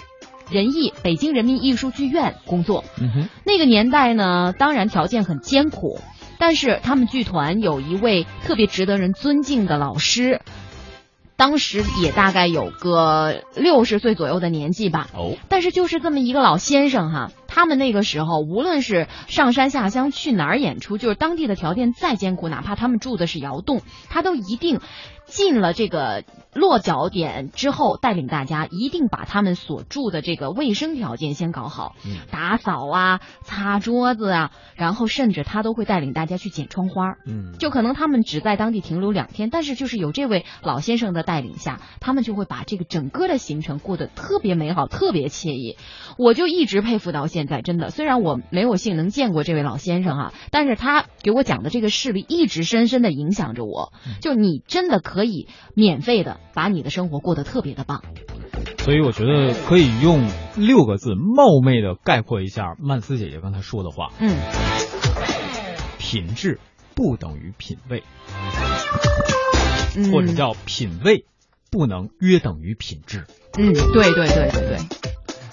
[0.49, 2.83] 仁义北京人民艺术剧院工作。
[2.99, 5.99] 嗯哼，那个年代呢，当然条件很艰苦，
[6.39, 10.41] 但是他们剧团有一位特别值得人尊敬的老师，
[11.43, 15.09] 当时也大概有个六十岁左右的年纪吧。
[15.13, 24.79] 哦，但是就是这么一个老先生哈，他们那个时候无论是上山下乡去哪儿演出，就是当地的条件再艰苦，哪怕他们住的是窑洞，他都一定
[25.25, 37.15] 进了这个落脚点之后，带领大家一定把他们所住的这个卫生条件先搞好，嗯打扫啊、擦桌子啊，然后甚至他都会带领大家去剪窗花。
[37.25, 45.77] 嗯，就可能他们只在当地停留两天，但是就是有这位老先生的带领下，他们就会把这个整个的行程过得特别美好、特别惬意。
[46.17, 47.89] 我就一直佩服到现在，真的。
[47.89, 53.91] 虽然我没有幸能见过这位老先生啊，但是他给我讲的这个事例一直深深的影响着我。
[54.21, 58.01] 就你真的可以免费的把你的生活过得特别的棒。
[58.79, 64.35] 所以我觉得可以用六个字冒昧的概括一下曼斯姐姐刚才说的话：嗯，
[65.99, 66.59] 品质
[66.95, 68.03] 不等于品味，
[69.95, 71.25] 嗯或者叫品味
[71.71, 73.25] 不能约等于品质。
[73.57, 75.02] 嗯，对对对对对。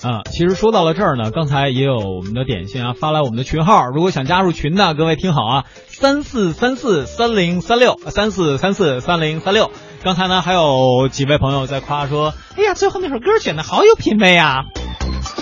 [0.02, 9.70] 啊，其实说到了这儿呢，刚才也有我们的点心啊发来我们的群号，如果想加入群的，各位听好啊，三四三四三零三六，三四三四三零三六。
[10.02, 14.64] 刚才呢还有几位朋友在夸说，哎呀，最后那首歌选的好有品味啊。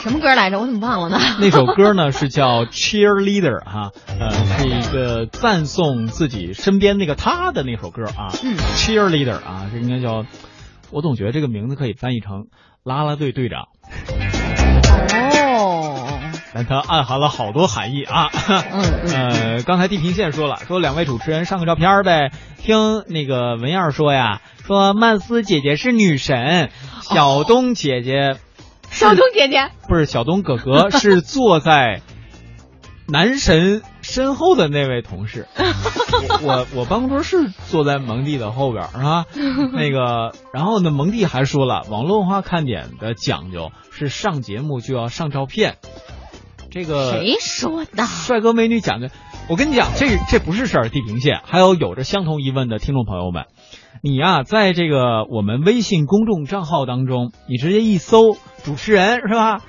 [0.03, 0.59] 什么歌来着？
[0.59, 1.19] 我怎么忘了呢？
[1.39, 8.33] 那首歌呢是叫 Cheerleader 哈、呃，是一个赞颂自己身边那个他的那首歌啊。
[8.43, 10.25] 嗯，Cheerleader 啊，这应该叫，
[10.91, 12.47] 我总觉得这个名字可以翻译成
[12.83, 13.69] 啦啦队队长。
[16.65, 18.31] 它暗含了好多含义啊。
[18.49, 22.33] 嗯呃，刚才地平线说了，说两位主持人上个照片呗。
[22.59, 26.71] 听那个文燕说呀，说曼斯姐姐是女神，
[27.03, 28.37] 小东姐姐，
[28.91, 32.03] 小东姐姐不是小东哥哥， 是坐在
[33.07, 35.47] 男神身后的那位同事。
[35.57, 39.25] 我我我办公桌是坐在蒙蒂的后边儿是吧？
[39.73, 45.77] 那个，然后呢，蒙蒂还说了，网络文化看点的讲究是上节目就要上照片。
[46.71, 48.05] 这个谁说的？
[48.05, 49.11] 帅哥美女讲的，
[49.49, 51.41] 我跟你讲，这这不是事儿，地平线。
[51.45, 53.45] 还有有着相同疑问的听众朋友们，
[54.03, 59.61] 你呀、在这个我们微信公众账号当中，你直接一搜主持人是吧？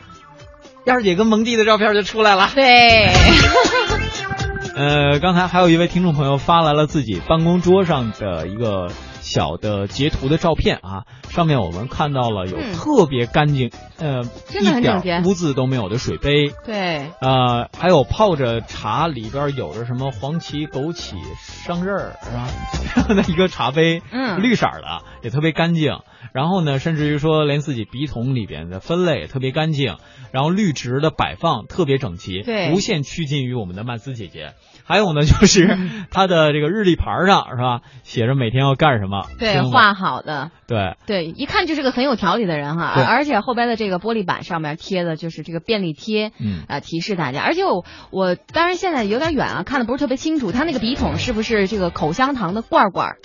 [0.85, 2.49] 燕儿姐跟蒙蒂的照片就出来了。
[2.55, 3.09] 对。
[4.75, 8.87] 呃，刚才还有一位听众朋友发来了自己办公桌上的一个
[9.29, 13.69] 小的截图的照片啊，上面我们看到了有嗯特别干净，
[13.99, 22.47] 呃，真的很一点整洁污渍都没有的水杯，对，呃，还有泡着茶里边有着什么黄芪、枸杞、桑葚儿是吧？
[22.95, 25.99] 这样的一个茶杯，嗯绿色的，也特别干净。
[26.31, 29.97] 然后呢，甚至于说连自己笔筒里边的分类也特别干净，
[30.31, 34.53] 然后绿植的摆放特别整齐，对无限趋近于我们的曼斯姐姐。
[34.89, 35.77] 还有呢，就是
[36.09, 40.49] 他的这个日历牌上是吧，写着每天要干什么，对，画好的。
[40.65, 40.97] 对。
[41.05, 46.63] 对，一看就是个很有条理的人哈，而且后边的这个玻璃板上面贴的就是这个便利贴，嗯。
[46.67, 47.41] 啊、提示大家。
[47.41, 53.17] 而且我我当然现在有点远啊，看的不是特别清楚，他那个笔筒是不是这个口香糖的罐罐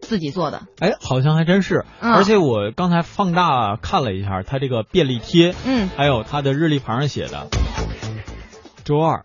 [0.00, 0.68] 自己做的？
[0.78, 2.12] 哎，好像还真是，嗯。
[2.12, 7.48] 而且我刚才放大看了一下，它这个便利贴，嗯，还有它的日历牌上写的，
[8.84, 9.24] 周二，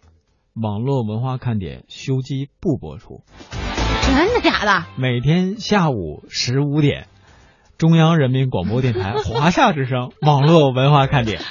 [0.53, 3.23] 网络文化看点修机不播出，
[4.03, 4.85] 真的假的？
[4.97, 7.07] 每天下午十五点，
[7.79, 11.41] 中央人民广播电台华夏之声 网络文化看点，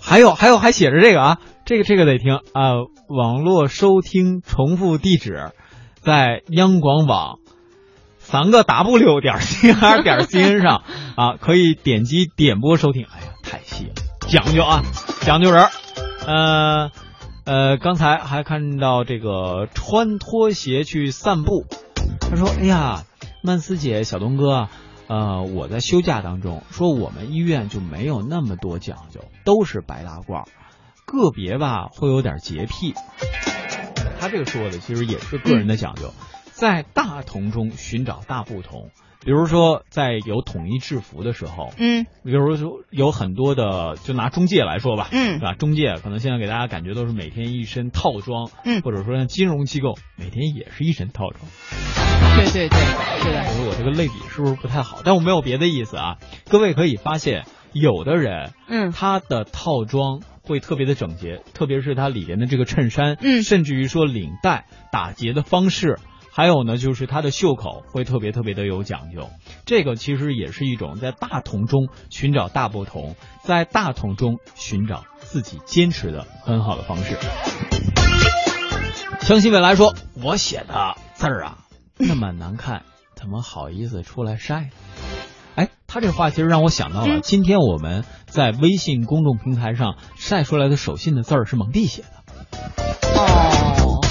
[0.00, 2.74] 还有还有还写着这个啊，这个这个得听啊、
[3.08, 5.50] 网络收听重复地址
[6.00, 7.38] 在央广网。
[8.18, 10.84] 三个 W 点 C R 点 C N 上
[11.16, 13.04] 啊，可以点击点播收听。
[13.04, 13.94] 哎呀，太细了，
[14.28, 14.82] 讲究啊，
[15.22, 15.70] 讲究人儿。
[16.24, 16.90] 呃
[17.44, 21.66] 呃，刚才还看到这个穿拖鞋去散步，
[22.20, 23.04] 他说：“哎呀，
[23.42, 24.68] 曼斯姐、小东哥，
[25.08, 30.46] 呃，我在休假当中，说我们医院就没有那么多讲究，都是白大褂，
[31.04, 32.94] 个别吧会有点洁癖。”
[34.20, 36.14] 他这个说的其实也是个人的讲究，
[36.52, 38.90] 在大同中寻找大不同。
[39.24, 45.54] 比如说，在有统一制服的时候，嗯，比如说有很多的，就拿中介来说吧，嗯是吧？
[45.54, 51.40] 中介可能现在给大家感觉都是每天一身套装，嗯或者说像金融机构每天也是一身套装。
[52.34, 52.78] 对对对，
[53.22, 53.44] 是的。
[53.46, 55.02] 我说我这个类比是不是不太好？
[55.04, 56.16] 但我没有别的意思啊。
[56.48, 65.98] 各位可以发现，有的人，嗯，他的套装会特别的整洁，特别是他里边的这个衬衫，嗯甚至于说领带打结的方式。
[66.34, 69.28] 还有呢，就是它的袖口会特别特别的有讲究，
[69.66, 77.18] 这个其实也是一种在大同中寻找大不同，在大同中寻找自己坚持的很好的方式。
[79.20, 81.58] 相信未来说，我写的字儿啊
[81.98, 82.82] 那么难看，
[83.14, 84.70] 怎么好意思出来晒呢？
[85.54, 92.08] 哎，他这话其实让我想到了，嗯今天我们在微信公众平台上晒出来的手信的字儿是蒙蒂写的。
[93.20, 94.01] 哦，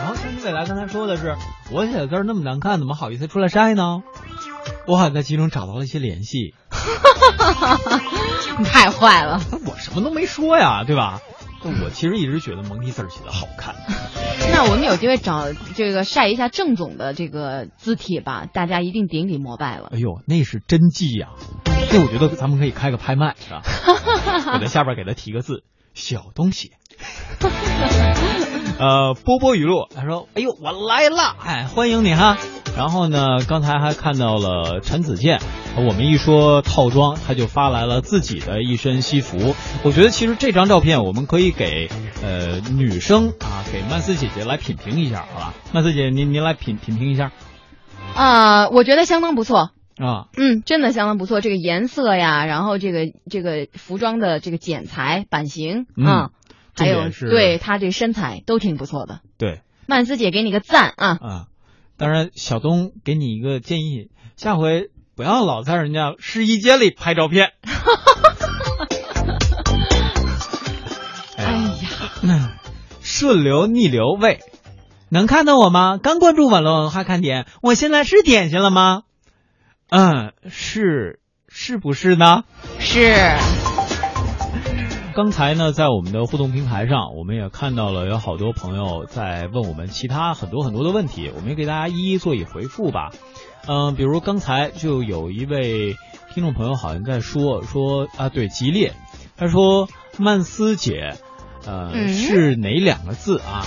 [0.00, 1.36] 然后相信未来刚才说的是，
[1.70, 4.02] 我写的字儿那么难看，怎么好意思出来晒呢？
[4.86, 6.54] 我好像在其中找到了一些联系。
[8.58, 9.40] 你 太坏了。
[9.66, 11.20] 我什么都没说呀，对吧？
[11.62, 13.74] 我其实一直觉得蒙蒂字儿写的好看。
[14.52, 19.90] 那我们有机会找这个晒一下郑总的这个字体吧，大家一定顶礼膜拜了。
[19.92, 21.28] 哎呦，那是真迹呀！
[21.92, 23.60] 那我觉得咱们可以开个拍卖，是吧？
[24.54, 26.72] 我在下边给他提个字，小东西。
[28.80, 32.38] 呃，波波语录，他说：“哎呦，我来了， 哎，欢迎你哈。”
[32.78, 35.38] 然后呢，刚才还看到了陈子健，
[35.76, 39.54] 我们一说套装，他就发来了自己的一身西服。
[39.82, 41.90] 我觉得其实这张照片我们可以给
[42.22, 45.54] 呃女生啊，给曼斯姐姐来品评一下，好吧？
[45.72, 47.32] 曼斯姐姐，您您来品品评一下
[48.14, 49.72] 啊、我觉得相当不错。
[49.98, 50.28] 啊。
[50.38, 56.30] 嗯，真的相当不错，这个颜色呀，然后这个这个服装的这个剪裁、版型嗯啊，
[56.76, 59.20] 还有对他这身材都挺不错的。
[59.38, 59.62] 对。
[59.86, 61.18] 曼斯姐给你个赞啊！
[61.20, 61.46] 啊，
[61.96, 67.50] 当然，小东给你一个建议，下回不要老在人家试衣间里拍照片。
[71.36, 71.72] 哎呀，
[72.22, 72.50] 嗯
[73.02, 74.38] 顺流逆流喂，
[75.08, 75.98] 能看到我吗？
[76.00, 79.02] 刚关注网络文化看点，我现在是点心了吗？
[79.88, 81.18] 嗯，是，
[81.48, 82.44] 是不是呢？
[82.78, 83.16] 是。
[85.14, 93.10] 刚才呢，在我们的互动平台上，我们也看到了有好多朋友在问我们其他很多很多的问题，我们也给大家一一做以回复吧。
[93.66, 95.96] 嗯、比如刚才就有一位
[96.32, 98.94] 听众朋友好像在说说啊，对，吉列，
[99.36, 101.16] 他说曼斯姐，
[101.66, 103.66] 呃，嗯是哪两个字啊？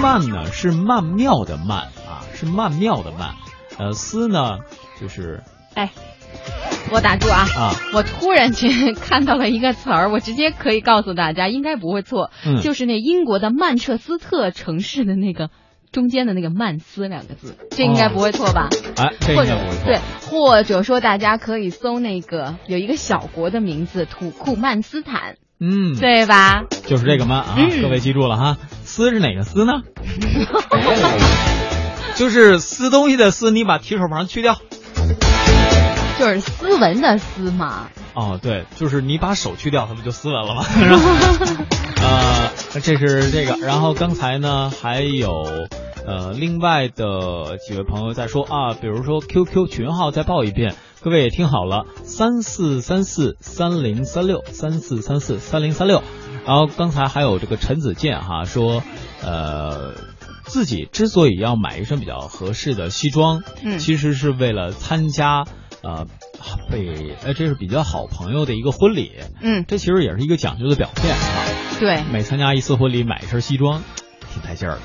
[0.00, 3.34] 曼呢是曼妙的曼啊，是曼妙的曼，
[3.78, 4.58] 呃，斯呢
[5.00, 5.42] 就是
[5.74, 5.90] 哎，
[6.90, 7.46] 我打住啊！
[7.56, 15.50] 啊，我突然间看到了一个词儿，我直接可以告诉大家，应该不会错，嗯就是那英国的曼彻斯特城市的那个
[15.92, 18.70] 中间的那个曼斯两个字，这应该不会错吧？
[18.96, 19.84] 哎，这或者应该不会错。
[19.84, 19.98] 对，
[20.30, 26.62] 或者说大家可以搜那个有一个小国的名字土库曼斯坦，嗯，对吧？
[26.86, 28.56] 就是这个曼啊，嗯各位记住了哈。
[28.82, 29.82] 斯是哪个斯呢？
[32.16, 34.56] 就是撕东西的撕，你把提手旁去掉。
[36.18, 37.88] 就是斯文的斯嘛。
[38.14, 40.64] 哦，对，就是你把手去掉，它不就斯文了吗？
[40.80, 41.10] 然 后
[42.02, 42.50] 呃，
[42.82, 45.44] 这是这个，然后刚才呢还有
[46.04, 56.02] 呃另外的几位朋友在说啊，比如说 QQ 群号再报一遍，各位也听好了，三四三四三零三六三四三四三零三六，
[56.44, 58.82] 然后刚才还有这个陈子健哈说，
[59.22, 59.94] 呃。
[60.48, 65.44] 自己之所以要买一身比较合适的西装，嗯其实是为了参加
[65.82, 66.06] 呃
[66.70, 71.44] 被哎这是比较好朋友的一个婚礼，嗯，这其实也是一个讲究的表现啊。
[71.80, 73.82] 对，每参加一次婚礼买一身西装，
[74.32, 74.80] 挺带劲儿的。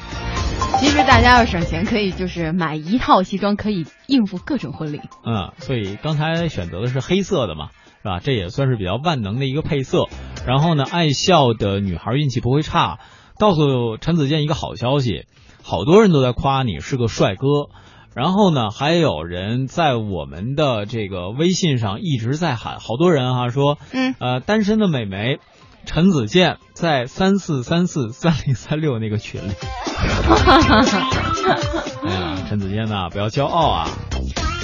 [0.79, 5.01] 其实大家要省钱，可以就是买一套西装，可以应付各种婚礼。
[5.25, 7.69] 嗯，所以刚才选择的是黑色的嘛，
[8.01, 8.19] 是吧？
[8.19, 10.05] 这也算是比较万能的一个配色。
[10.45, 12.99] 然后呢，爱笑的女孩运气不会差，
[13.39, 15.25] 告诉陈子健一个好消息，
[15.63, 17.69] 好多人都在夸你是个帅哥。
[18.15, 25.39] 然后呢，还有人在我们的这个微信上一直在喊，好多人哈、说，嗯，呃，单身的美眉
[25.85, 29.51] 陈子健在三四三四三零三六那个群里。
[32.05, 33.87] 哎呀，陈子健呐，不要骄傲啊！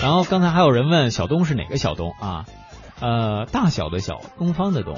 [0.01, 2.45] 然后刚才还有人问小东是哪个小东啊？
[3.01, 4.95] 呃，大小的小，东方的东，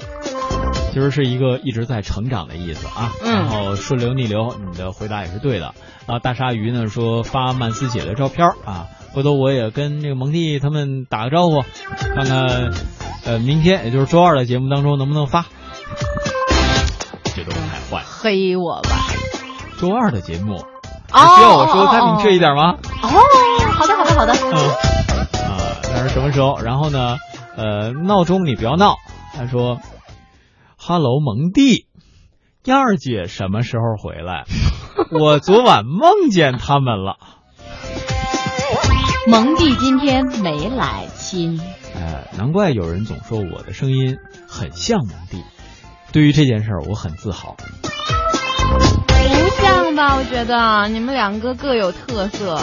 [0.92, 3.12] 其实是一个一直在成长的意思啊。
[3.24, 5.74] 嗯然后顺流逆流，你的回答也是对的。
[6.06, 11.62] 啊，大鲨鱼呢说发曼斯姐的照片啊，回头我也跟那个蒙蒂他们打个招呼，
[12.16, 12.72] 看看
[13.24, 15.46] 呃明天也就是周二的节目当中能不能发。
[17.36, 18.04] 这都太坏了。
[18.04, 18.90] 黑我吧。
[19.80, 22.74] 周二的节目，哦需要我说的再明确一点吗？
[23.02, 23.08] 哦，
[23.72, 24.34] 好的，好的，好的。
[24.34, 24.54] 嗯，
[25.44, 25.58] 啊，
[25.94, 26.58] 那是什么时候？
[26.60, 27.16] 然后呢？
[27.56, 28.96] 呃，闹钟你不要闹。
[29.34, 29.80] 他说
[30.76, 31.86] ：“Hello，蒙蒂，
[32.64, 34.44] 燕儿姐什么时候回来？
[35.18, 37.16] 我昨晚梦见他们了。
[39.28, 41.60] 蒙蒂今天没来亲。
[41.94, 44.16] 哎，难怪有人总说我的声音
[44.48, 45.42] 很像蒙蒂。
[46.12, 47.56] 对于这件事儿，我很自豪。
[49.14, 50.16] 不像吧？
[50.16, 52.58] 我觉得你们两个各有特色，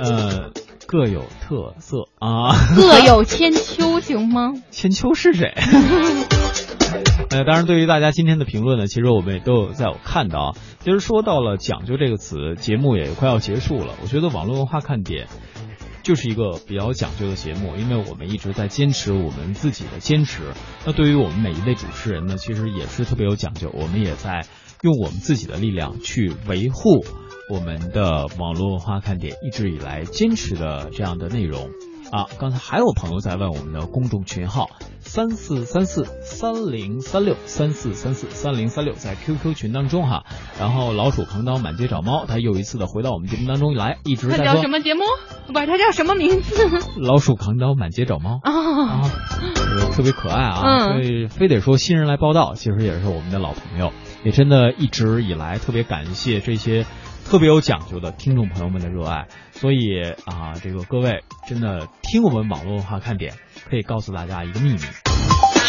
[0.00, 0.50] 呃，
[0.86, 4.52] 各有特色啊，各有千秋，行吗？
[4.70, 5.52] 千秋是谁？
[7.30, 10.52] 呃， 当然，对于大家今天的评论呢，其实我们也都有在有看到啊。
[10.80, 13.94] 其实说到了“讲究”这个词，节目也快要结束了。
[14.02, 15.26] 我觉得网络文化看点
[16.02, 20.42] 就是一个比较讲究的节目，因为我们一直在坚持我们自己的坚持。
[20.84, 23.70] 那对于我们每一位主持人呢，其实也是特别有讲究。
[23.72, 24.46] 我们也在
[24.82, 27.04] 用我们自己的力量去维护
[27.50, 31.70] 我们的网络文化看点一直以来坚持的这样的内容。
[32.12, 34.68] 啊，刚才还有朋友在问我们的公众群号
[35.00, 40.22] 三四三四三零三六三四三四三零三六，在 QQ 群当中哈。
[40.60, 45.02] 然后老鼠扛刀满街找猫，他又一次的回到我们节目当中来，一直在他叫什么节目？
[45.48, 46.68] 不是，他叫什么名字？
[47.00, 53.92] 老鼠扛刀满街找猫啊，呃特别可爱啊，嗯所以非得说新人来报道，其实也是我们的老朋友，
[54.24, 56.86] 也真的一直以来特别感谢这些
[57.24, 63.34] 特别有讲究的听众朋友们的热爱，所以啊，这个各位真的听我们网络文化看点，
[63.68, 64.78] 可以告诉大家一个秘密，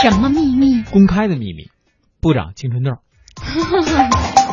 [0.01, 0.83] 什么秘密？
[0.83, 1.69] 公开的秘密，
[2.21, 2.99] 不长青春痘啊，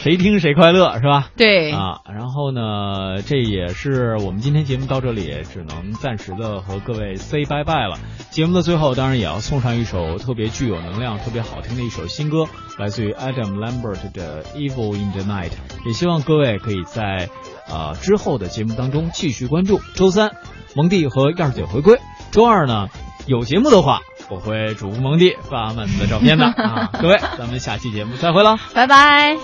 [0.00, 1.28] 谁听谁快乐是吧？
[1.36, 7.98] 对啊，然后呢，这也是我们今天节目到这里，只能暂时的和各位 say 拜拜了。
[8.30, 12.46] 节目的最后，当然也要送上一首特别具有能量、特别好听的一首新歌，
[12.78, 15.50] 来自于 Adam Lambert 的《Evil in the Night》。
[15.84, 17.28] 也希望各位可以在
[17.68, 19.80] 呃之后的节目当中继续关注。
[19.96, 20.30] 周三，
[20.76, 21.96] 蒙蒂和燕儿姐回归；
[22.30, 22.88] 周二呢，
[23.26, 23.98] 有节目的话，
[24.28, 26.90] 我会嘱咐蒙蒂发曼斯的照片的啊。
[27.00, 28.58] 各位，咱们下期节目再会了。
[28.74, 29.36] 拜拜。